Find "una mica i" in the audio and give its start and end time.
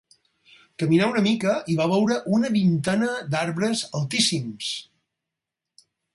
1.11-1.75